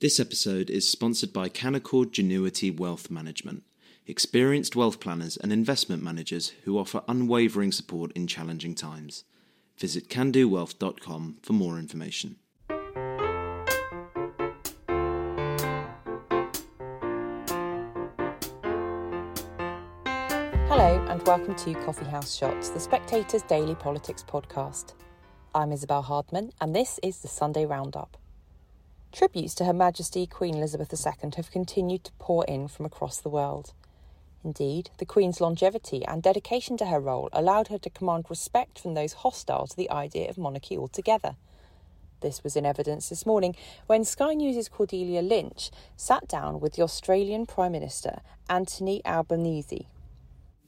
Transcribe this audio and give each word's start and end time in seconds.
This 0.00 0.20
episode 0.20 0.70
is 0.70 0.88
sponsored 0.88 1.32
by 1.32 1.48
Canaccord 1.48 2.12
Genuity 2.12 2.70
Wealth 2.70 3.10
Management, 3.10 3.64
experienced 4.06 4.76
wealth 4.76 5.00
planners 5.00 5.36
and 5.36 5.52
investment 5.52 6.04
managers 6.04 6.52
who 6.62 6.78
offer 6.78 7.02
unwavering 7.08 7.72
support 7.72 8.12
in 8.12 8.28
challenging 8.28 8.76
times. 8.76 9.24
Visit 9.76 10.08
candowealth.com 10.08 11.38
for 11.42 11.52
more 11.52 11.80
information. 11.80 12.36
Hello, 20.68 21.04
and 21.08 21.26
welcome 21.26 21.56
to 21.56 21.74
Coffee 21.84 22.04
House 22.04 22.36
Shots, 22.36 22.68
the 22.68 22.78
Spectator's 22.78 23.42
daily 23.42 23.74
politics 23.74 24.22
podcast. 24.22 24.92
I'm 25.56 25.72
Isabel 25.72 26.02
Hardman, 26.02 26.52
and 26.60 26.72
this 26.72 27.00
is 27.02 27.18
the 27.18 27.26
Sunday 27.26 27.66
Roundup. 27.66 28.16
Tributes 29.10 29.54
to 29.54 29.64
Her 29.64 29.72
Majesty 29.72 30.26
Queen 30.26 30.56
Elizabeth 30.56 30.92
II 30.92 31.30
have 31.36 31.50
continued 31.50 32.04
to 32.04 32.12
pour 32.18 32.44
in 32.44 32.68
from 32.68 32.84
across 32.84 33.18
the 33.18 33.30
world. 33.30 33.72
Indeed, 34.44 34.90
the 34.98 35.06
Queen's 35.06 35.40
longevity 35.40 36.04
and 36.04 36.22
dedication 36.22 36.76
to 36.76 36.86
her 36.86 37.00
role 37.00 37.28
allowed 37.32 37.68
her 37.68 37.78
to 37.78 37.90
command 37.90 38.26
respect 38.28 38.78
from 38.78 38.94
those 38.94 39.14
hostile 39.14 39.66
to 39.66 39.76
the 39.76 39.90
idea 39.90 40.28
of 40.28 40.38
monarchy 40.38 40.76
altogether. 40.76 41.36
This 42.20 42.44
was 42.44 42.54
in 42.54 42.66
evidence 42.66 43.08
this 43.08 43.24
morning 43.24 43.56
when 43.86 44.04
Sky 44.04 44.34
News' 44.34 44.68
Cordelia 44.68 45.22
Lynch 45.22 45.70
sat 45.96 46.28
down 46.28 46.60
with 46.60 46.74
the 46.74 46.82
Australian 46.82 47.46
Prime 47.46 47.72
Minister 47.72 48.20
Anthony 48.48 49.00
Albanese. 49.04 49.88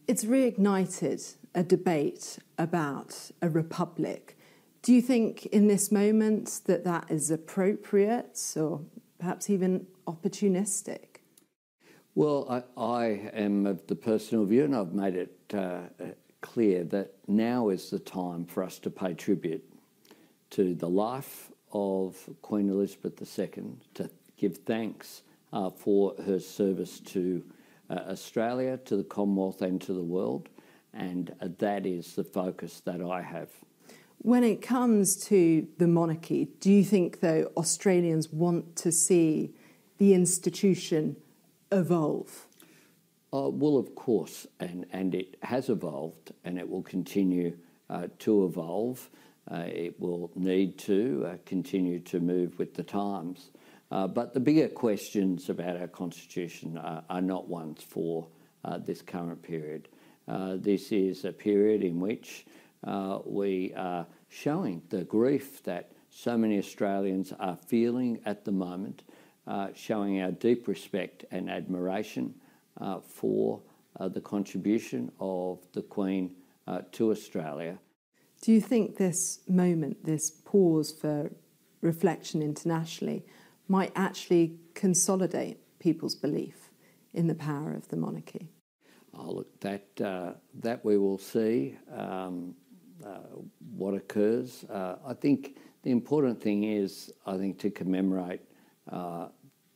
It's 0.09 0.25
reignited 0.25 1.37
a 1.55 1.63
debate 1.63 2.39
about 2.59 3.31
a 3.43 3.49
republic 3.49 4.37
do 4.83 4.95
you 4.95 5.03
think 5.03 5.47
in 5.47 5.69
this 5.69 5.93
moment 5.93 6.61
that 6.65 6.85
that 6.85 7.11
is 7.11 7.31
appropriate 7.31 8.39
or 8.57 8.83
perhaps 9.19 9.51
even 9.51 9.87
opportunistic? 10.07 11.21
Well, 12.15 12.65
I, 12.77 12.83
I 12.83 13.05
am 13.35 13.67
of 13.67 13.87
the 13.87 13.95
personal 13.95 14.45
view, 14.45 14.65
and 14.65 14.75
I've 14.75 14.95
made 14.95 15.15
it 15.15 15.37
uh, 15.55 15.81
clear 16.41 16.85
that 16.85 17.15
now 17.29 17.69
is 17.69 17.91
the 17.91 17.99
time 17.99 18.45
for 18.45 18.63
us 18.63 18.79
to 18.81 18.91
pay 18.91 19.15
tribute 19.15 19.65
to 20.51 20.75
the 20.75 20.89
life 20.89 21.51
of 21.73 22.17
Queen 22.43 22.69
Elizabeth 22.69 23.21
II, 23.39 23.77
to 23.95 24.11
give 24.37 24.59
thanks 24.59 25.23
uh, 25.53 25.71
for 25.71 26.15
her 26.27 26.41
service 26.41 27.01
to 27.01 27.45
uh, 27.89 27.95
Australia, 28.09 28.79
to 28.79 28.97
the 28.97 29.05
Commonwealth, 29.05 29.63
and 29.63 29.81
to 29.83 29.93
the 29.93 30.03
world. 30.03 30.49
And 30.93 31.33
uh, 31.41 31.49
that 31.59 31.87
is 31.87 32.15
the 32.15 32.25
focus 32.25 32.81
that 32.85 33.01
I 33.01 33.23
have. 33.23 33.51
When 34.23 34.45
it 34.45 34.61
comes 34.61 35.17
to 35.29 35.67
the 35.79 35.87
monarchy, 35.87 36.51
do 36.61 36.71
you 36.71 36.85
think, 36.85 37.21
though, 37.21 37.51
Australians 37.57 38.29
want 38.29 38.77
to 38.77 38.93
see 38.93 39.55
the 39.97 40.13
institution 40.13 41.17
evolve? 41.73 42.47
Uh, 43.33 43.49
well, 43.49 43.79
of 43.79 43.95
course, 43.95 44.47
and, 44.59 44.85
and 44.93 45.15
it 45.15 45.39
has 45.43 45.71
evolved 45.71 46.33
and 46.45 46.59
it 46.59 46.69
will 46.69 46.83
continue 46.83 47.57
uh, 47.89 48.09
to 48.19 48.45
evolve. 48.45 49.09
Uh, 49.51 49.65
it 49.67 49.99
will 49.99 50.31
need 50.35 50.77
to 50.81 51.27
uh, 51.27 51.37
continue 51.47 51.99
to 52.01 52.21
move 52.21 52.59
with 52.59 52.75
the 52.75 52.83
times. 52.83 53.53
Uh, 53.91 54.07
but 54.07 54.35
the 54.35 54.41
bigger 54.41 54.69
questions 54.69 55.49
about 55.49 55.79
our 55.79 55.89
constitution 55.89 56.77
are, 56.77 57.03
are 57.09 57.23
not 57.23 57.49
ones 57.49 57.83
for 57.83 58.29
uh, 58.67 58.77
this 58.77 59.01
current 59.01 59.43
period. 59.43 59.89
this 60.57 60.93
is 60.93 61.25
a 61.25 61.33
period 61.33 61.83
in 61.83 61.99
which 61.99 62.45
uh, 62.85 63.19
we 63.25 63.73
are 63.77 64.07
showing 64.29 64.83
the 64.89 65.05
grief 65.05 65.63
that 65.65 65.93
so 66.11 66.37
many 66.37 66.59
Australians 66.59 67.33
are 67.39 67.57
feeling 67.57 68.21
at 68.25 68.45
the 68.45 68.53
moment, 68.53 69.03
uh, 69.47 69.69
showing 69.75 70.21
our 70.21 70.33
deep 70.33 70.67
respect 70.67 71.25
and 71.31 71.51
admiration 71.51 72.35
uh, 72.81 73.01
for 73.01 73.61
uh, 73.99 74.09
the 74.09 74.21
contribution 74.21 75.11
of 75.21 75.59
the 75.73 75.83
Queen 75.83 76.35
uh, 76.67 76.81
to 76.93 77.11
Australia. 77.11 77.79
Do 78.43 78.53
you 78.53 78.61
think 78.61 78.97
this 78.97 79.41
moment, 79.49 80.05
this 80.05 80.31
pause 80.31 80.91
for 80.91 81.31
reflection 81.81 82.43
internationally, 82.43 83.25
might 83.69 83.93
actually 83.95 84.57
consolidate 84.75 85.59
people's 85.79 86.15
belief 86.15 86.71
in 87.13 87.27
the 87.27 87.35
power 87.35 87.73
of 87.75 87.89
the 87.89 87.97
monarchy? 87.97 88.49
Oh, 89.15 89.33
look, 89.33 89.61
that 89.61 90.01
uh, 90.01 90.33
that 90.61 90.85
we 90.85 90.97
will 90.97 91.19
see. 91.19 91.77
Um, 91.93 92.55
what 93.77 93.95
occurs. 93.95 94.65
Uh, 94.65 94.97
I 95.07 95.15
think 95.15 95.57
the 95.83 95.91
important 95.91 96.41
thing 96.41 96.65
is, 96.65 97.13
I 97.27 97.37
think, 97.37 97.59
to 97.61 97.71
commemorate 97.71 98.43
uh, 98.91 99.29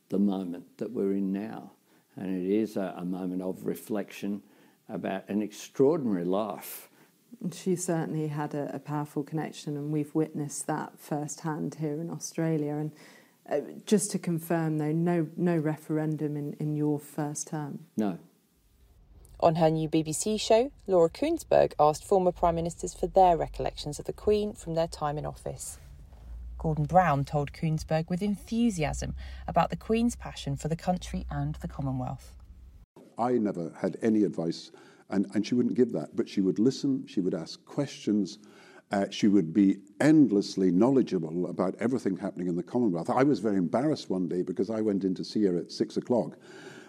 the 0.09 0.19
moment 0.19 0.77
that 0.77 0.91
we're 0.91 1.13
in 1.13 1.31
now. 1.31 1.71
And 2.15 2.35
it 2.35 2.49
is 2.49 2.77
a, 2.77 2.95
a 2.97 3.05
moment 3.05 3.41
of 3.41 3.65
reflection 3.65 4.41
about 4.87 5.27
an 5.29 5.41
extraordinary 5.41 6.25
life. 6.25 6.89
She 7.51 7.75
certainly 7.75 8.27
had 8.27 8.53
a, 8.53 8.75
a, 8.75 8.79
powerful 8.79 9.23
connection, 9.23 9.75
and 9.75 9.91
we've 9.91 10.13
witnessed 10.15 10.67
that 10.67 10.97
firsthand 10.97 11.75
here 11.75 11.99
in 11.99 12.09
Australia. 12.09 12.75
And 12.75 12.91
uh, 13.49 13.71
just 13.85 14.11
to 14.11 14.19
confirm, 14.19 14.77
though, 14.77 14.93
no 14.93 15.27
no 15.35 15.57
referendum 15.57 16.37
in, 16.37 16.53
in 16.53 16.75
your 16.75 16.97
first 16.99 17.47
term. 17.47 17.79
No, 17.97 18.19
on 19.39 19.55
her 19.55 19.69
new 19.69 19.89
BBC 19.89 20.39
show, 20.39 20.71
Laura 20.87 21.09
Kuenssberg 21.09 21.73
asked 21.79 22.03
former 22.03 22.31
Prime 22.31 22.55
Ministers 22.55 22.93
for 22.93 23.07
their 23.07 23.37
recollections 23.37 23.99
of 23.99 24.05
the 24.05 24.13
Queen 24.13 24.53
from 24.53 24.75
their 24.75 24.87
time 24.87 25.17
in 25.17 25.25
office. 25.25 25.79
Gordon 26.57 26.85
Brown 26.85 27.25
told 27.25 27.51
Kuenssberg 27.51 28.09
with 28.09 28.21
enthusiasm 28.21 29.13
about 29.47 29.69
the 29.69 29.75
Queen's 29.75 30.15
passion 30.15 30.55
for 30.55 30.67
the 30.67 30.75
country 30.75 31.25
and 31.29 31.55
the 31.55 31.67
Commonwealth. 31.67 32.33
I 33.17 33.33
never 33.33 33.71
had 33.79 33.97
any 34.01 34.23
advice, 34.23 34.71
and, 35.09 35.27
and 35.33 35.45
she 35.45 35.55
wouldn't 35.55 35.75
give 35.75 35.91
that, 35.91 36.15
but 36.15 36.27
she 36.27 36.41
would 36.41 36.59
listen, 36.59 37.05
she 37.07 37.21
would 37.21 37.35
ask 37.35 37.63
questions, 37.65 38.39
uh, 38.91 39.05
she 39.09 39.27
would 39.27 39.53
be 39.53 39.77
endlessly 39.99 40.71
knowledgeable 40.71 41.47
about 41.47 41.75
everything 41.79 42.17
happening 42.17 42.47
in 42.47 42.55
the 42.55 42.63
Commonwealth. 42.63 43.09
I 43.09 43.23
was 43.23 43.39
very 43.39 43.57
embarrassed 43.57 44.09
one 44.09 44.27
day 44.27 44.41
because 44.41 44.69
I 44.69 44.81
went 44.81 45.03
in 45.03 45.13
to 45.15 45.23
see 45.23 45.43
her 45.43 45.57
at 45.57 45.71
six 45.71 45.97
o'clock 45.97 46.37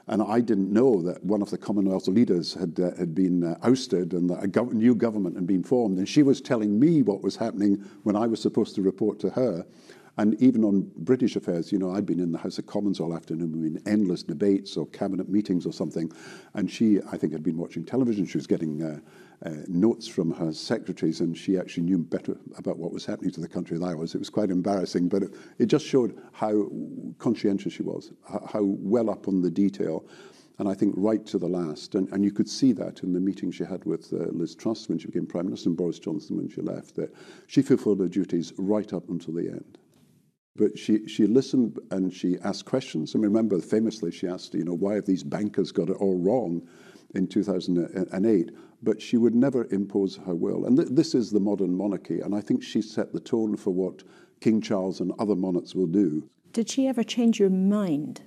and 0.09 0.22
I 0.22 0.41
didn't 0.41 0.72
know 0.72 1.03
that 1.03 1.25
one 1.25 1.43
of 1.43 1.50
the 1.50 1.59
Commonwealth 1.59 2.06
leaders 2.06 2.55
had, 2.55 2.78
uh, 2.78 2.94
had 2.97 3.15
been 3.15 3.43
uh, 3.43 3.59
ousted 3.62 4.12
and 4.12 4.31
that 4.31 4.44
a 4.44 4.47
gov- 4.47 4.72
new 4.72 4.94
government 4.94 5.34
had 5.34 5.47
been 5.47 5.65
formed. 5.65 5.99
And 5.99 6.09
she 6.09 6.22
was 6.22 6.41
telling 6.41 6.78
me 6.78 7.03
what 7.03 7.22
was 7.22 7.37
happening 7.37 7.84
when 8.05 8.15
I 8.15 8.28
was 8.28 8.41
supposed 8.41 8.77
to 8.77 8.83
report 8.83 9.19
to 9.21 9.31
her. 9.31 9.67
And 10.17 10.41
even 10.41 10.65
on 10.65 10.91
British 10.97 11.34
affairs, 11.34 11.72
you 11.72 11.78
know, 11.78 11.91
I'd 11.91 12.06
been 12.06 12.21
in 12.21 12.31
the 12.31 12.39
House 12.39 12.56
of 12.59 12.67
Commons 12.67 13.00
all 13.00 13.15
afternoon 13.15 13.65
in 13.65 13.83
endless 13.93 14.22
debates 14.22 14.77
or 14.77 14.87
cabinet 14.87 15.28
meetings 15.28 15.67
or 15.67 15.72
something. 15.72 16.11
And 16.55 16.71
she, 16.71 17.00
I 17.12 17.17
think, 17.17 17.33
had 17.33 17.43
been 17.43 17.59
watching 17.59 17.84
television. 17.84 18.27
She 18.27 18.38
was 18.38 18.47
getting 18.47 18.83
uh, 18.83 19.00
uh, 19.45 19.51
notes 19.69 20.09
from 20.09 20.31
her 20.33 20.53
secretaries, 20.53 21.21
and 21.21 21.37
she 21.37 21.59
actually 21.59 21.85
knew 21.85 21.99
better 21.99 22.37
about 22.57 22.79
what 22.79 22.93
was 22.93 23.05
happening 23.05 23.31
to 23.33 23.41
the 23.41 23.49
country 23.49 23.79
than 23.79 23.89
I 23.89 23.95
was. 23.95 24.15
It 24.15 24.19
was 24.19 24.31
quite 24.31 24.51
embarrassing, 24.51 25.09
but 25.09 25.25
it, 25.25 25.35
it 25.59 25.67
just 25.67 25.87
showed 25.87 26.19
how 26.33 26.69
conscientious 27.19 27.75
she 27.75 27.83
was, 27.83 28.13
how, 28.25 28.63
well 28.63 29.11
up 29.11 29.29
on 29.29 29.43
the 29.43 29.51
detail, 29.51 30.07
and 30.59 30.69
I 30.69 30.75
think 30.75 30.95
right 30.97 31.25
to 31.27 31.39
the 31.39 31.49
last. 31.49 31.95
And, 31.95 32.09
and 32.13 32.25
you 32.25 32.33
could 32.33 32.49
see 32.49 32.73
that 32.73 33.03
in 33.03 33.13
the 33.13 33.21
meeting 33.21 33.51
she 33.51 33.65
had 33.65 33.85
with 33.85 34.13
uh, 34.13 34.31
Liz 34.31 34.55
Truss 34.55 34.89
when 34.89 34.99
she 34.99 35.07
became 35.07 35.27
Prime 35.27 35.47
Minister 35.47 35.69
and 35.69 35.77
Boris 35.77 35.99
Johnson 35.99 36.37
when 36.37 36.49
she 36.49 36.63
left, 36.63 36.97
that 36.97 37.15
she 37.47 37.61
fulfilled 37.61 38.01
her 38.01 38.09
duties 38.09 38.53
right 38.57 38.91
up 38.93 39.09
until 39.11 39.35
the 39.35 39.49
end. 39.49 39.79
But 40.57 40.79
she, 40.79 41.07
she 41.07 41.27
listened 41.27 41.79
and 41.91 42.13
she 42.13 42.39
asked 42.43 42.65
questions. 42.65 43.15
I 43.15 43.19
remember, 43.19 43.61
famously, 43.61 44.11
she 44.11 44.27
asked, 44.27 44.55
you 44.55 44.65
know, 44.65 44.75
why 44.75 44.95
have 44.95 45.05
these 45.05 45.23
bankers 45.23 45.71
got 45.71 45.91
it 45.91 45.97
all 45.99 46.19
wrong 46.19 46.67
in 47.15 47.27
2008? 47.27 48.51
But 48.87 49.03
she 49.03 49.17
would 49.17 49.35
never 49.35 49.67
impose 49.73 50.17
her 50.25 50.35
will. 50.35 50.65
And 50.65 50.77
th- 50.77 50.89
this 50.93 51.15
is 51.15 51.31
the 51.31 51.41
modern 51.41 51.77
monarchy, 51.77 52.21
and 52.21 52.35
I 52.35 52.41
think 52.41 52.63
she 52.63 52.81
set 52.81 53.13
the 53.13 53.21
tone 53.21 53.57
for 53.57 53.73
what 53.73 54.05
King 54.41 54.63
Charles 54.63 55.01
and 55.01 55.13
other 55.19 55.35
monarchs 55.35 55.75
will 55.75 55.89
do. 55.89 56.31
Did 56.53 56.71
she 56.71 56.87
ever 56.87 57.03
change 57.03 57.41
your 57.41 57.51
mind? 57.51 58.23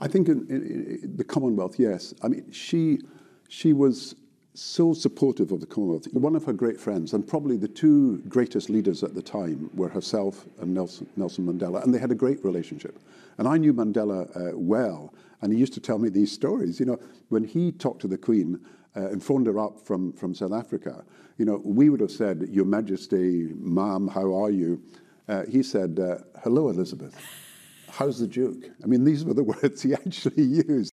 I 0.00 0.08
think 0.08 0.28
in, 0.28 0.46
in, 0.50 1.00
in 1.02 1.16
the 1.16 1.24
Commonwealth, 1.24 1.78
yes. 1.78 2.12
I 2.22 2.28
mean, 2.28 2.50
she 2.50 3.00
she 3.48 3.72
was 3.72 4.16
so 4.52 4.92
supportive 4.92 5.52
of 5.52 5.60
the 5.60 5.66
Commonwealth. 5.66 6.12
One 6.12 6.34
of 6.34 6.44
her 6.44 6.52
great 6.52 6.80
friends, 6.80 7.12
and 7.12 7.26
probably 7.26 7.56
the 7.56 7.68
two 7.68 8.18
greatest 8.28 8.68
leaders 8.68 9.04
at 9.04 9.14
the 9.14 9.22
time, 9.22 9.70
were 9.74 9.88
herself 9.88 10.46
and 10.60 10.74
Nelson, 10.74 11.06
Nelson 11.16 11.46
Mandela, 11.46 11.84
and 11.84 11.94
they 11.94 12.00
had 12.00 12.10
a 12.10 12.16
great 12.16 12.44
relationship. 12.44 12.98
And 13.38 13.46
I 13.46 13.56
knew 13.58 13.72
Mandela 13.72 14.20
uh, 14.36 14.58
well, 14.58 15.14
and 15.40 15.52
he 15.52 15.58
used 15.58 15.74
to 15.74 15.80
tell 15.80 15.98
me 15.98 16.08
these 16.08 16.32
stories. 16.32 16.80
You 16.80 16.86
know, 16.86 16.98
when 17.28 17.44
he 17.44 17.70
talked 17.70 18.00
to 18.00 18.08
the 18.08 18.18
Queen, 18.18 18.58
uh, 18.96 19.08
and 19.08 19.22
phoned 19.22 19.46
her 19.46 19.58
up 19.58 19.78
from, 19.80 20.12
from 20.12 20.34
South 20.34 20.52
Africa, 20.52 21.04
you 21.36 21.44
know, 21.44 21.60
we 21.64 21.88
would 21.88 22.00
have 22.00 22.10
said, 22.10 22.48
Your 22.50 22.64
Majesty, 22.64 23.52
Ma'am, 23.56 24.08
how 24.08 24.34
are 24.34 24.50
you? 24.50 24.82
Uh, 25.28 25.44
he 25.48 25.62
said, 25.62 25.98
uh, 26.00 26.18
Hello, 26.42 26.68
Elizabeth. 26.68 27.14
How's 27.90 28.18
the 28.18 28.26
Duke? 28.26 28.64
I 28.82 28.86
mean, 28.86 29.04
these 29.04 29.24
were 29.24 29.34
the 29.34 29.44
words 29.62 29.82
he 29.82 29.94
actually 29.94 30.42
used. 30.42 30.92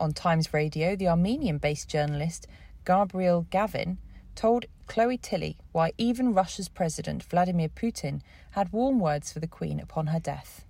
On 0.00 0.12
Times 0.12 0.52
Radio, 0.52 0.96
the 0.96 1.08
Armenian 1.08 1.58
based 1.58 1.88
journalist 1.88 2.46
Gabriel 2.84 3.46
Gavin 3.50 3.98
told 4.34 4.66
Chloe 4.86 5.18
Tilley 5.18 5.58
why 5.72 5.92
even 5.98 6.34
Russia's 6.34 6.68
President 6.68 7.22
Vladimir 7.22 7.68
Putin 7.68 8.20
had 8.52 8.72
warm 8.72 8.98
words 8.98 9.32
for 9.32 9.38
the 9.40 9.46
Queen 9.46 9.78
upon 9.78 10.08
her 10.08 10.18
death. 10.20 10.64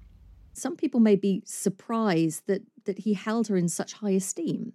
some 0.52 0.76
people 0.76 1.00
may 1.00 1.16
be 1.16 1.42
surprised 1.46 2.42
that 2.46 2.62
that 2.84 2.98
he 3.00 3.14
held 3.14 3.48
her 3.48 3.56
in 3.56 3.68
such 3.68 3.94
high 3.94 4.10
esteem. 4.10 4.72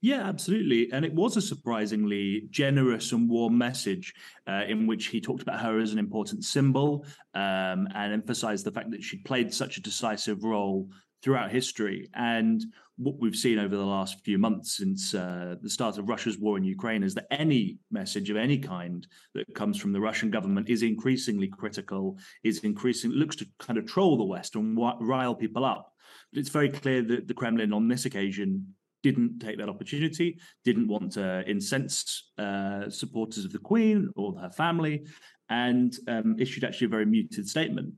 Yeah, 0.00 0.28
absolutely. 0.28 0.92
And 0.92 1.04
it 1.04 1.14
was 1.14 1.38
a 1.38 1.42
surprisingly 1.42 2.46
generous 2.50 3.12
and 3.12 3.28
warm 3.28 3.56
message 3.56 4.12
uh, 4.46 4.64
in 4.68 4.86
which 4.86 5.06
he 5.06 5.20
talked 5.20 5.42
about 5.42 5.60
her 5.60 5.80
as 5.80 5.92
an 5.92 5.98
important 5.98 6.44
symbol 6.44 7.06
um, 7.34 7.88
and 7.94 8.12
emphasized 8.12 8.66
the 8.66 8.72
fact 8.72 8.90
that 8.90 9.02
she 9.02 9.18
played 9.18 9.54
such 9.54 9.78
a 9.78 9.82
decisive 9.82 10.44
role 10.44 10.90
throughout 11.22 11.50
history. 11.50 12.10
And 12.14 12.62
what 12.96 13.18
we've 13.18 13.34
seen 13.34 13.58
over 13.58 13.74
the 13.74 13.82
last 13.82 14.20
few 14.20 14.36
months 14.36 14.76
since 14.76 15.14
uh, 15.14 15.56
the 15.62 15.70
start 15.70 15.96
of 15.96 16.08
Russia's 16.08 16.38
war 16.38 16.58
in 16.58 16.64
Ukraine 16.64 17.02
is 17.02 17.14
that 17.14 17.26
any 17.30 17.78
message 17.90 18.28
of 18.28 18.36
any 18.36 18.58
kind 18.58 19.06
that 19.34 19.52
comes 19.54 19.78
from 19.78 19.92
the 19.92 20.00
Russian 20.00 20.30
government 20.30 20.68
is 20.68 20.82
increasingly 20.82 21.48
critical, 21.48 22.18
is 22.44 22.58
increasing 22.58 23.10
looks 23.10 23.36
to 23.36 23.46
kind 23.58 23.78
of 23.78 23.86
troll 23.86 24.18
the 24.18 24.24
West 24.24 24.54
and 24.54 24.76
rile 25.00 25.34
people 25.34 25.64
up. 25.64 25.92
But 26.30 26.40
it's 26.40 26.50
very 26.50 26.68
clear 26.68 27.02
that 27.02 27.26
the 27.26 27.34
Kremlin 27.34 27.72
on 27.72 27.88
this 27.88 28.04
occasion 28.04 28.74
didn't 29.04 29.38
take 29.38 29.58
that 29.58 29.68
opportunity, 29.68 30.38
didn't 30.64 30.88
want 30.88 31.12
to 31.12 31.48
incense 31.48 32.32
uh, 32.38 32.88
supporters 32.88 33.44
of 33.44 33.52
the 33.52 33.58
Queen 33.58 34.10
or 34.16 34.34
her 34.40 34.50
family, 34.50 35.06
and 35.50 35.94
um, 36.08 36.34
issued 36.38 36.64
actually 36.64 36.86
a 36.86 36.96
very 36.96 37.04
muted 37.04 37.46
statement. 37.46 37.92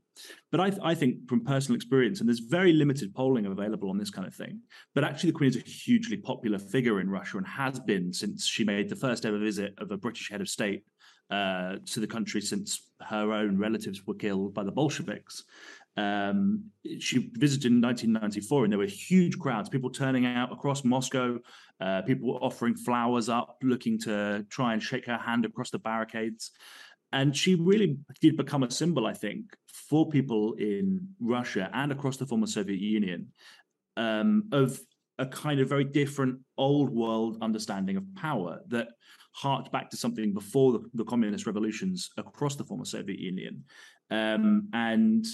But 0.51 0.59
I, 0.59 0.69
th- 0.69 0.81
I, 0.83 0.93
think 0.93 1.29
from 1.29 1.45
personal 1.45 1.77
experience, 1.77 2.19
and 2.19 2.27
there's 2.27 2.39
very 2.39 2.73
limited 2.73 3.15
polling 3.15 3.45
available 3.45 3.89
on 3.89 3.97
this 3.97 4.09
kind 4.09 4.27
of 4.27 4.35
thing, 4.35 4.59
but 4.93 5.05
actually 5.05 5.31
the 5.31 5.37
Queen 5.37 5.49
is 5.49 5.55
a 5.55 5.61
hugely 5.61 6.17
popular 6.17 6.59
figure 6.59 6.99
in 6.99 7.09
Russia 7.09 7.37
and 7.37 7.47
has 7.47 7.79
been 7.79 8.11
since 8.11 8.45
she 8.45 8.65
made 8.65 8.89
the 8.89 8.95
first 8.97 9.25
ever 9.25 9.39
visit 9.39 9.73
of 9.77 9.89
a 9.91 9.97
British 9.97 10.29
head 10.29 10.41
of 10.41 10.49
state 10.49 10.83
uh, 11.29 11.75
to 11.85 11.99
the 12.01 12.07
country 12.07 12.41
since 12.41 12.89
her 13.01 13.31
own 13.31 13.57
relatives 13.57 14.05
were 14.05 14.15
killed 14.15 14.53
by 14.53 14.63
the 14.63 14.71
Bolsheviks. 14.71 15.43
Um, 15.97 16.65
she 16.99 17.29
visited 17.33 17.71
in 17.71 17.81
1994, 17.81 18.63
and 18.63 18.71
there 18.71 18.77
were 18.77 18.85
huge 18.85 19.37
crowds, 19.39 19.67
people 19.67 19.89
turning 19.89 20.25
out 20.25 20.51
across 20.51 20.83
Moscow, 20.83 21.39
uh, 21.81 22.03
people 22.03 22.37
offering 22.41 22.75
flowers 22.75 23.29
up, 23.29 23.57
looking 23.63 23.99
to 24.01 24.45
try 24.49 24.73
and 24.73 24.81
shake 24.81 25.07
her 25.07 25.17
hand 25.17 25.43
across 25.43 25.71
the 25.71 25.79
barricades. 25.79 26.51
And 27.11 27.35
she 27.35 27.55
really 27.55 27.97
did 28.21 28.37
become 28.37 28.63
a 28.63 28.71
symbol, 28.71 29.07
I 29.07 29.13
think, 29.13 29.55
for 29.89 30.07
people 30.09 30.53
in 30.53 31.07
Russia 31.19 31.69
and 31.73 31.91
across 31.91 32.17
the 32.17 32.27
former 32.27 32.47
Soviet 32.47 32.79
Union 32.79 33.29
um, 33.95 34.43
of 34.51 34.79
a 35.17 35.25
kind 35.25 35.59
of 35.59 35.69
very 35.69 35.83
different 35.83 36.39
old 36.57 36.89
world 36.89 37.37
understanding 37.41 37.97
of 37.97 38.03
power 38.15 38.59
that 38.67 38.89
harked 39.31 39.71
back 39.71 39.89
to 39.89 39.97
something 39.97 40.33
before 40.33 40.73
the, 40.73 40.79
the 40.93 41.05
communist 41.05 41.47
revolutions 41.47 42.09
across 42.17 42.55
the 42.55 42.63
former 42.63 42.85
Soviet 42.85 43.19
Union. 43.19 43.63
Um, 44.09 44.69
and 44.73 45.25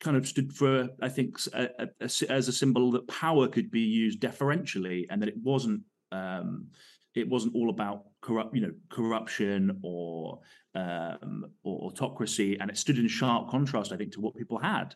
kind 0.00 0.16
of 0.16 0.26
stood 0.26 0.52
for, 0.52 0.88
I 1.00 1.08
think, 1.08 1.38
a, 1.52 1.68
a, 1.78 1.88
a, 2.00 2.30
as 2.30 2.48
a 2.48 2.52
symbol 2.52 2.90
that 2.92 3.08
power 3.08 3.48
could 3.48 3.70
be 3.70 3.80
used 3.80 4.20
deferentially, 4.20 5.06
and 5.10 5.20
that 5.22 5.28
it 5.28 5.36
wasn't 5.42 5.82
um, 6.12 6.66
it 7.14 7.28
wasn't 7.28 7.54
all 7.54 7.70
about 7.70 8.04
corrupt, 8.20 8.54
you 8.54 8.60
know, 8.60 8.72
corruption 8.90 9.80
or 9.82 10.40
um, 10.74 11.46
or 11.64 11.90
autocracy, 11.90 12.58
and 12.60 12.70
it 12.70 12.76
stood 12.76 12.98
in 12.98 13.08
sharp 13.08 13.50
contrast, 13.50 13.92
I 13.92 13.96
think, 13.96 14.12
to 14.12 14.20
what 14.20 14.36
people 14.36 14.58
had. 14.58 14.94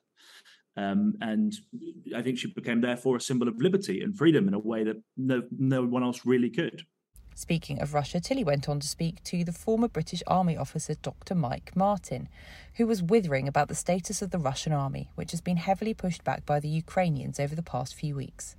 Um, 0.77 1.15
and 1.21 1.53
I 2.15 2.23
think 2.23 2.39
she 2.39 2.53
became 2.53 2.81
therefore 2.81 3.17
a 3.17 3.21
symbol 3.21 3.49
of 3.49 3.61
liberty 3.61 4.03
and 4.03 4.17
freedom 4.17 4.49
in 4.49 4.55
a 4.55 4.59
way 4.59 4.85
that 4.85 4.97
no 5.17 5.43
no 5.51 5.85
one 5.85 6.03
else 6.03 6.25
really 6.25 6.51
could. 6.51 6.85
Speaking 7.41 7.81
of 7.81 7.95
Russia, 7.95 8.21
Tilley 8.21 8.45
went 8.45 8.69
on 8.69 8.81
to 8.81 8.87
speak 8.87 9.25
to 9.25 9.45
the 9.45 9.53
former 9.53 9.89
British 9.89 10.23
Army 10.27 10.59
officer 10.59 10.95
Dr. 10.95 11.35
Mike 11.35 11.75
Martin, 11.75 12.29
who 12.75 12.87
was 12.87 13.03
withering 13.03 13.49
about 13.49 13.69
the 13.69 13.75
status 13.75 14.21
of 14.21 14.31
the 14.31 14.39
Russian 14.39 14.75
army, 14.75 15.11
which 15.15 15.31
has 15.31 15.41
been 15.41 15.57
heavily 15.57 15.95
pushed 15.95 16.23
back 16.23 16.45
by 16.45 16.61
the 16.61 16.69
Ukrainians 16.69 17.41
over 17.41 17.55
the 17.55 17.63
past 17.63 17.95
few 17.95 18.15
weeks. 18.15 18.57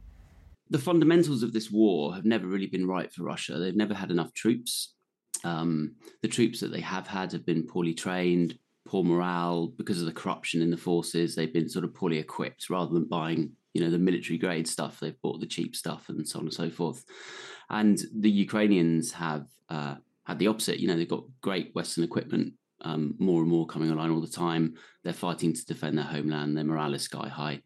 The 0.72 0.80
fundamentals 0.80 1.44
of 1.44 1.54
this 1.54 1.70
war 1.70 2.16
have 2.16 2.26
never 2.26 2.48
really 2.48 2.66
been 2.66 2.88
right 2.88 3.14
for 3.14 3.22
Russia. 3.22 3.60
They've 3.60 3.76
never 3.76 3.94
had 3.94 4.10
enough 4.10 4.34
troops. 4.34 4.96
Um, 5.44 5.94
the 6.24 6.28
troops 6.28 6.60
that 6.62 6.72
they 6.72 6.82
have 6.82 7.06
had 7.06 7.32
have 7.34 7.46
been 7.46 7.68
poorly 7.68 7.94
trained, 7.94 8.58
poor 8.88 9.04
morale 9.04 9.68
because 9.78 10.00
of 10.00 10.08
the 10.08 10.12
corruption 10.12 10.60
in 10.60 10.72
the 10.72 10.76
forces. 10.76 11.36
They've 11.36 11.54
been 11.54 11.70
sort 11.70 11.86
of 11.86 11.94
poorly 11.94 12.18
equipped 12.18 12.68
rather 12.72 12.92
than 12.92 13.06
buying, 13.06 13.52
you 13.74 13.82
know, 13.82 13.90
the 13.90 13.98
military 13.98 14.38
grade 14.38 14.68
stuff. 14.68 15.00
They've 15.00 15.22
bought 15.22 15.40
the 15.40 15.48
cheap 15.48 15.76
stuff 15.76 16.10
and 16.10 16.28
so 16.28 16.40
on 16.40 16.46
and 16.46 16.54
so 16.54 16.70
forth. 16.70 17.04
And 17.70 18.00
the 18.14 18.30
Ukrainians 18.30 19.12
have 19.14 19.46
uh, 19.70 19.96
had 20.26 20.40
the 20.40 20.48
opposite. 20.48 20.80
You 20.80 20.88
know, 20.88 20.98
they've 20.98 21.08
got 21.08 21.24
great 21.42 21.72
Western 21.74 22.04
equipment, 22.04 22.54
um, 22.82 23.16
more 23.20 23.42
and 23.42 23.50
more 23.50 23.66
coming 23.66 23.90
online 23.90 24.12
all 24.12 24.22
the 24.22 24.28
time. 24.28 24.76
They're 25.04 25.14
fighting 25.14 25.54
to 25.54 25.66
defend 25.66 25.98
their 25.98 26.06
homeland. 26.06 26.58
Their 26.58 26.64
morale 26.64 26.94
is 26.94 27.04
sky 27.04 27.30
high. 27.30 27.62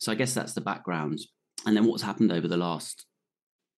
So 0.00 0.10
I 0.10 0.16
guess 0.16 0.34
that's 0.34 0.54
the 0.54 0.60
background. 0.60 1.20
And 1.66 1.76
then 1.76 1.86
what's 1.86 2.02
happened 2.02 2.32
over 2.32 2.48
the 2.48 2.56
last 2.56 3.06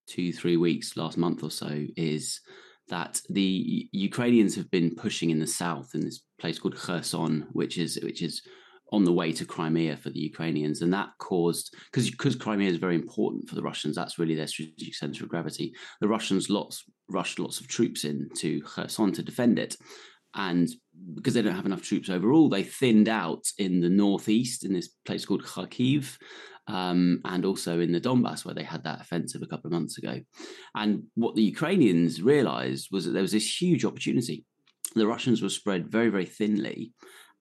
two, 0.06 0.32
three 0.32 0.56
weeks, 0.56 0.96
last 0.96 1.18
month 1.18 1.42
or 1.42 1.50
so, 1.50 1.84
is 1.96 2.40
that 2.88 3.20
the 3.28 3.88
Ukrainians 3.92 4.54
have 4.54 4.70
been 4.70 4.94
pushing 4.94 5.30
in 5.30 5.40
the 5.40 5.46
south 5.46 5.90
in 5.94 6.00
this 6.00 6.22
place 6.38 6.58
called 6.58 6.76
Kherson, 6.76 7.46
which 7.52 7.78
is 7.78 7.98
which 8.02 8.22
is 8.22 8.42
on 8.92 9.04
the 9.04 9.12
way 9.12 9.32
to 9.32 9.44
Crimea 9.44 9.96
for 9.96 10.10
the 10.10 10.20
Ukrainians, 10.20 10.82
and 10.82 10.92
that 10.92 11.10
caused 11.18 11.74
because 11.92 12.36
Crimea 12.36 12.70
is 12.70 12.76
very 12.76 12.94
important 12.94 13.48
for 13.48 13.54
the 13.54 13.62
Russians. 13.62 13.96
That's 13.96 14.18
really 14.18 14.34
their 14.34 14.46
strategic 14.46 14.94
center 14.94 15.24
of 15.24 15.30
gravity. 15.30 15.74
The 16.00 16.08
Russians 16.08 16.48
lots 16.48 16.84
rushed 17.08 17.38
lots 17.38 17.60
of 17.60 17.68
troops 17.68 18.04
in 18.04 18.28
to 18.36 18.60
Kherson 18.62 19.12
to 19.12 19.22
defend 19.22 19.58
it, 19.58 19.76
and 20.34 20.68
because 21.14 21.34
they 21.34 21.42
don't 21.42 21.56
have 21.56 21.66
enough 21.66 21.82
troops 21.82 22.10
overall, 22.10 22.48
they 22.48 22.62
thinned 22.62 23.08
out 23.08 23.44
in 23.58 23.80
the 23.80 23.88
northeast 23.88 24.64
in 24.64 24.72
this 24.72 24.88
place 25.04 25.24
called 25.24 25.44
Kharkiv, 25.44 26.16
um, 26.68 27.20
and 27.24 27.44
also 27.44 27.80
in 27.80 27.92
the 27.92 28.00
Donbass, 28.00 28.44
where 28.44 28.54
they 28.54 28.62
had 28.62 28.84
that 28.84 29.00
offensive 29.00 29.42
a 29.42 29.46
couple 29.46 29.68
of 29.68 29.72
months 29.72 29.98
ago. 29.98 30.20
And 30.74 31.04
what 31.14 31.34
the 31.34 31.42
Ukrainians 31.42 32.22
realized 32.22 32.88
was 32.90 33.04
that 33.04 33.12
there 33.12 33.22
was 33.22 33.32
this 33.32 33.60
huge 33.60 33.84
opportunity. 33.84 34.44
The 34.94 35.06
Russians 35.06 35.42
were 35.42 35.48
spread 35.48 35.88
very, 35.88 36.08
very 36.08 36.26
thinly. 36.26 36.92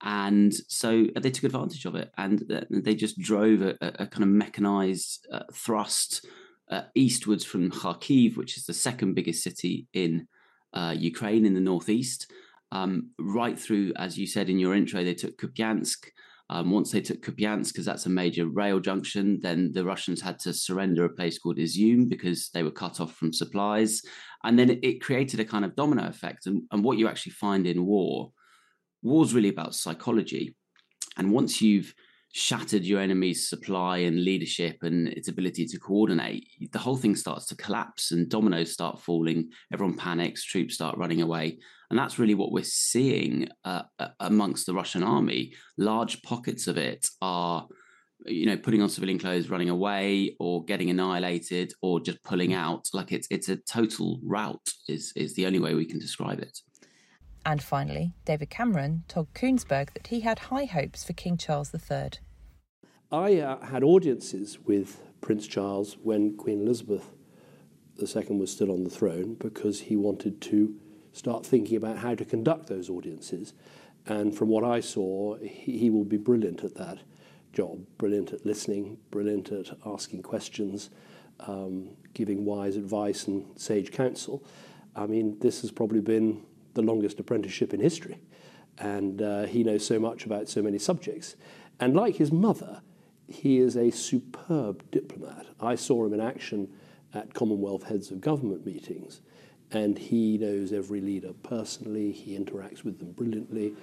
And 0.04 0.54
so 0.54 1.08
they 1.20 1.32
took 1.32 1.46
advantage 1.46 1.86
of 1.86 1.96
it 1.96 2.12
and 2.18 2.44
they 2.70 2.96
just 2.96 3.18
drove 3.18 3.62
a, 3.62 3.76
a 3.82 4.06
kind 4.08 4.24
of 4.24 4.30
mechanized 4.30 5.26
uh, 5.32 5.44
thrust 5.54 6.26
uh, 6.70 6.82
eastwards 6.96 7.46
from 7.46 7.72
Kharkiv, 7.72 8.38
which 8.38 8.58
is 8.58 8.66
the 8.66 8.74
second 8.74 9.14
biggest 9.14 9.44
city 9.44 9.88
in 9.94 10.28
uh, 10.74 10.94
Ukraine 10.98 11.46
in 11.46 11.54
the 11.54 11.62
northeast, 11.62 12.32
um, 12.72 13.12
right 13.20 13.58
through, 13.58 13.94
as 13.96 14.18
you 14.18 14.28
said 14.28 14.50
in 14.50 14.60
your 14.60 14.76
intro, 14.76 15.04
they 15.04 15.14
took 15.14 15.38
Kupiansk, 15.38 16.08
um, 16.50 16.72
once 16.72 16.92
they 16.92 17.02
took 17.02 17.22
Kupiansk, 17.22 17.74
because 17.74 17.86
that's 17.86 18.06
a 18.06 18.10
major 18.10 18.48
rail 18.48 18.80
junction, 18.80 19.40
then 19.42 19.72
the 19.74 19.86
Russians 19.86 20.22
had 20.22 20.38
to 20.40 20.54
surrender 20.54 21.06
a 21.06 21.10
place 21.10 21.40
called 21.40 21.58
Izium 21.58 22.08
because 22.08 22.50
they 22.54 22.64
were 22.64 22.72
cut 22.72 23.00
off 23.00 23.16
from 23.16 23.34
supplies. 23.34 24.02
And 24.44 24.60
then 24.60 24.70
it, 24.70 24.80
it 24.84 25.02
created 25.02 25.40
a 25.40 25.46
kind 25.46 25.66
of 25.66 25.76
domino 25.76 26.08
effect. 26.08 26.46
And, 26.46 26.64
and 26.72 26.84
what 26.84 26.98
you 26.98 27.08
actually 27.08 27.32
find 27.32 27.66
in 27.66 27.86
war, 27.86 28.32
war 29.06 29.24
is 29.24 29.34
really 29.34 29.50
about 29.50 29.76
psychology. 29.76 30.56
And 31.18 31.32
once 31.32 31.62
you've 31.62 31.94
shattered 32.34 32.84
your 32.84 33.00
enemy's 33.00 33.48
supply 33.48 34.00
and 34.00 34.26
leadership 34.26 34.78
and 34.82 35.08
its 35.08 35.30
ability 35.30 35.66
to 35.68 35.80
coordinate, 35.80 36.46
the 36.74 36.80
whole 36.80 36.98
thing 36.98 37.16
starts 37.16 37.46
to 37.46 37.56
collapse 37.56 38.12
and 38.12 38.28
dominoes 38.28 38.74
start 38.74 39.00
falling. 39.00 39.50
Everyone 39.72 39.96
panics, 39.96 40.44
troops 40.44 40.74
start 40.74 40.98
running 40.98 41.22
away. 41.22 41.60
And 41.90 42.00
that's 42.00 42.20
really 42.20 42.34
what 42.34 42.52
we're 42.52 42.64
seeing 42.64 43.48
uh, 43.64 43.84
amongst 44.20 44.66
the 44.66 44.74
Russian 44.74 45.04
army. 45.04 45.54
Large 45.78 46.24
pockets 46.24 46.68
of 46.68 46.78
it 46.78 47.08
are, 47.22 47.68
you 48.26 48.48
know, 48.48 48.58
putting 48.58 48.82
on 48.82 48.90
civilian 48.90 49.20
clothes, 49.20 49.52
running 49.52 49.70
away, 49.70 50.36
or 50.40 50.66
getting 50.66 50.90
annihilated, 50.90 51.74
or 51.84 52.00
just 52.00 52.24
pulling 52.24 52.54
out. 52.54 52.88
Like 52.92 53.12
it's 53.12 53.28
it's 53.30 53.50
a 53.50 53.58
total 53.58 54.20
rout. 54.24 54.68
Is 54.90 55.14
is 55.16 55.36
the 55.36 55.46
only 55.46 55.60
way 55.60 55.76
we 55.76 55.86
can 55.86 56.00
describe 56.00 56.40
it. 56.40 56.58
And 57.46 57.62
finally, 57.62 58.14
David 58.26 58.50
Cameron 58.50 59.04
told 59.08 59.34
Kuenssberg 59.36 59.94
that 59.94 60.08
he 60.08 60.22
had 60.22 60.40
high 60.40 60.66
hopes 60.66 61.04
for 61.04 61.14
King 61.14 61.38
Charles 61.38 61.72
III. 61.74 62.10
I 63.12 63.40
uh, 63.40 63.64
had 63.68 63.84
audiences 63.84 64.58
with 64.66 65.04
Prince 65.22 65.48
Charles 65.48 65.96
when 66.02 66.36
Queen 66.36 66.62
Elizabeth 66.62 67.14
II 68.02 68.38
was 68.38 68.52
still 68.52 68.72
on 68.72 68.84
the 68.84 68.90
throne 68.90 69.36
because 69.36 69.82
he 69.82 69.96
wanted 69.96 70.42
to 70.42 70.76
start 71.14 71.46
thinking 71.46 71.78
about 71.78 71.98
how 71.98 72.16
to 72.16 72.26
conduct 72.26 72.68
those 72.68 72.90
audiences. 72.90 73.54
And 74.08 74.36
from 74.36 74.50
what 74.50 74.64
I 74.64 74.80
saw, 74.80 75.38
he, 75.38 75.78
he 75.78 75.90
will 75.90 76.04
be 76.04 76.18
brilliant 76.18 76.64
at 76.64 76.76
that 76.76 77.00
job, 77.54 77.86
brilliant 77.98 78.34
at 78.34 78.46
listening, 78.46 78.98
brilliant 79.12 79.52
at 79.52 79.68
asking 79.86 80.24
questions, 80.24 80.90
um, 81.42 81.90
giving 82.14 82.44
wise 82.44 82.76
advice 82.76 83.28
and 83.28 83.46
sage 83.56 83.92
counsel. 83.92 84.44
I 84.96 85.06
mean, 85.06 85.38
this 85.40 85.62
has 85.62 85.72
probably 85.72 86.02
been 86.02 86.44
the 86.76 86.82
longest 86.82 87.20
apprenticeship 87.20 87.74
in 87.74 87.80
history. 87.80 88.20
And 88.78 89.22
uh, 89.22 89.44
he 89.46 89.64
knows 89.64 89.86
so 89.86 90.00
much 90.00 90.26
about 90.26 90.48
so 90.48 90.62
many 90.62 90.78
subjects. 90.78 91.36
And 91.80 91.96
like 91.96 92.16
his 92.16 92.32
mother, 92.32 92.82
he 93.28 93.58
is 93.60 93.76
a 93.76 93.90
superb 93.92 94.90
diplomat. 94.92 95.48
I 95.60 95.76
saw 95.76 96.06
him 96.06 96.14
in 96.14 96.22
action 96.22 96.70
at 97.14 97.34
Commonwealth 97.34 97.84
heads 97.84 98.12
of 98.12 98.22
government 98.22 98.66
meetings 98.66 99.22
and 99.72 99.98
he 99.98 100.38
knows 100.38 100.72
every 100.72 101.02
leader 101.02 101.34
personally. 101.44 102.12
He 102.12 102.38
interacts 102.38 102.84
with 102.84 103.00
them 103.00 103.12
brilliantly. 103.12 103.74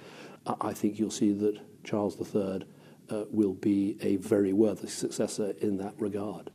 I 0.45 0.73
think 0.73 0.99
you'll 0.99 1.11
see 1.11 1.33
that 1.33 1.59
Charles 1.83 2.17
III 2.19 2.63
uh, 3.09 3.25
will 3.31 3.53
be 3.53 3.97
a 4.01 4.17
very 4.17 4.53
worthy 4.53 4.87
successor 4.87 5.53
in 5.61 5.77
that 5.77 5.93
regard. 5.97 6.51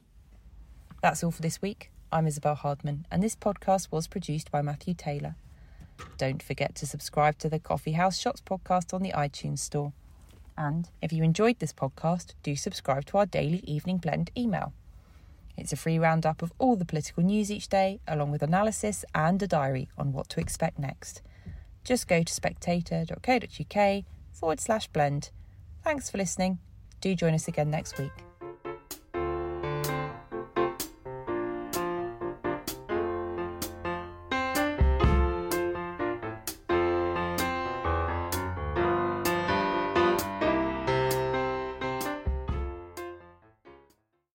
That's 1.03 1.23
all 1.23 1.31
for 1.31 1.43
this 1.43 1.63
week. 1.63 1.91
I'm 2.11 2.27
Isabel 2.27 2.55
Hardman, 2.55 3.07
and 3.11 3.23
this 3.23 3.37
podcast 3.37 3.89
was 3.91 4.07
produced 4.07 4.51
by 4.51 4.63
Matthew 4.63 4.95
Taylor. 4.95 5.37
Don't 6.17 6.43
forget 6.43 6.75
to 6.77 6.87
subscribe 6.87 7.39
to 7.39 7.49
the 7.49 7.59
Coffee 7.59 7.93
House 7.93 8.19
Shots 8.19 8.41
podcast 8.41 8.93
on 8.93 9.03
the 9.03 9.13
iTunes 9.13 9.61
Store. 9.61 9.93
And 10.57 10.89
if 11.01 11.13
you 11.13 11.23
enjoyed 11.23 11.61
this 11.61 11.73
podcast, 11.73 12.35
do 12.43 12.57
subscribe 12.57 13.05
to 13.07 13.19
our 13.19 13.27
daily 13.27 13.63
Evening 13.65 13.99
Blend 13.99 14.31
email. 14.37 14.73
It's 15.57 15.73
a 15.73 15.77
free 15.77 15.99
roundup 15.99 16.43
of 16.43 16.53
all 16.59 16.77
the 16.77 16.85
political 16.85 17.23
news 17.23 17.51
each 17.51 17.69
day, 17.69 18.01
along 18.07 18.31
with 18.31 18.43
analysis 18.43 19.05
and 19.15 19.43
a 19.43 19.47
diary 19.47 19.89
on 19.97 20.13
what 20.13 20.29
to 20.31 20.41
expect 20.41 20.79
next. 20.79 21.23
Just 21.85 22.07
go 22.07 22.23
to 22.23 22.33
spectator.co.uk 22.33 24.05
forward 24.33 24.61
slash 24.61 24.89
blend. 24.89 25.31
Thanks 25.83 26.11
for 26.11 26.19
listening. 26.19 26.59
Do 27.01 27.15
join 27.15 27.35
us 27.35 27.49
again 27.49 27.71
next 27.71 27.99
week. 27.99 28.28